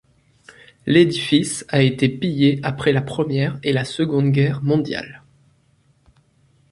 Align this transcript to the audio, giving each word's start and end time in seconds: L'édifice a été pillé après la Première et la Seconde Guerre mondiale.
L'édifice 0.87 1.63
a 1.69 1.83
été 1.83 2.09
pillé 2.09 2.59
après 2.63 2.91
la 2.91 3.03
Première 3.03 3.59
et 3.61 3.71
la 3.71 3.85
Seconde 3.85 4.31
Guerre 4.31 4.63
mondiale. 4.63 5.21